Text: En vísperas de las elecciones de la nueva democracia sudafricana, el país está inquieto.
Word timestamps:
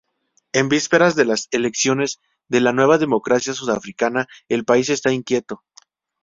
En 0.51 0.67
vísperas 0.67 1.13
de 1.15 1.25
las 1.25 1.47
elecciones 1.51 2.19
de 2.47 2.59
la 2.59 2.73
nueva 2.73 2.97
democracia 2.97 3.53
sudafricana, 3.53 4.25
el 4.49 4.65
país 4.65 4.89
está 4.89 5.11
inquieto. 5.13 5.63